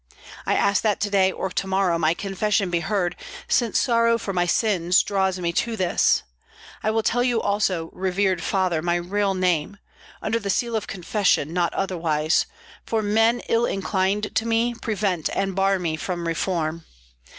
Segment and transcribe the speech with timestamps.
[0.47, 3.15] I ask that to day or to morrow my confession be heard,
[3.47, 6.23] since sorrow for my sins draws me to this.
[6.81, 9.77] I will tell you also, revered father, my real name,
[10.19, 12.47] under the seal of confession, not otherwise,
[12.83, 16.83] for men ill inclined to me prevent and bar me from reform.